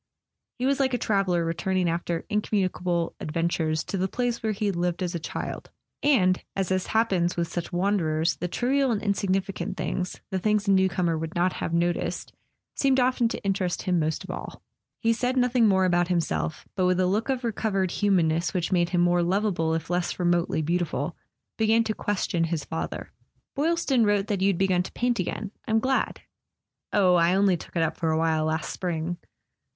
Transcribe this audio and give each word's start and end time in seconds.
He 0.57 0.65
was 0.65 0.79
like 0.79 0.95
a 0.95 0.97
traveller 0.97 1.45
returning 1.45 1.87
after 1.87 2.25
incommunicable 2.27 3.13
adventures 3.19 3.83
to 3.83 3.97
the 3.99 4.07
place 4.07 4.41
where 4.41 4.51
he 4.51 4.65
had 4.65 4.75
lived 4.75 5.03
as 5.03 5.13
a 5.13 5.19
child; 5.19 5.69
and, 6.01 6.41
as 6.55 6.87
happens 6.87 7.37
with 7.37 7.47
such 7.47 7.71
wanderers, 7.71 8.37
the 8.37 8.47
trivial 8.47 8.89
and 8.89 8.99
insignifi¬ 8.99 9.53
cant 9.53 9.77
things, 9.77 10.19
the 10.31 10.39
things 10.39 10.67
a 10.67 10.71
newcomer 10.71 11.19
would 11.19 11.35
not 11.35 11.53
have 11.53 11.71
noticed, 11.71 12.33
seemed 12.73 12.99
often 12.99 13.27
to 13.27 13.43
interest 13.43 13.83
him 13.83 13.99
most 13.99 14.23
of 14.23 14.31
all. 14.31 14.63
He 14.99 15.13
said 15.13 15.37
nothing 15.37 15.67
more 15.67 15.85
about 15.85 16.07
himself, 16.07 16.67
but 16.75 16.87
with 16.87 16.97
the 16.97 17.05
look 17.05 17.29
of 17.29 17.43
recovered 17.43 17.91
humanness 17.91 18.55
which 18.55 18.71
made 18.71 18.89
him 18.89 19.01
more 19.01 19.21
lovable 19.21 19.75
if 19.75 19.91
less 19.91 20.17
remotely 20.17 20.63
beautiful, 20.63 21.15
began 21.59 21.83
to 21.83 21.93
question 21.93 22.45
his 22.45 22.65
father. 22.65 23.11
"Boylston 23.53 24.03
wrote 24.03 24.25
that 24.29 24.41
you'd 24.41 24.57
begun 24.57 24.81
to 24.81 24.91
paint 24.93 25.19
again. 25.19 25.51
I'm 25.67 25.77
glad." 25.77 26.21
"Oh, 26.91 27.13
I 27.13 27.35
only 27.35 27.55
took 27.55 27.75
it 27.75 27.83
up 27.83 27.97
for 27.97 28.09
a 28.09 28.17
while 28.17 28.45
last 28.45 28.71
spring." 28.71 29.17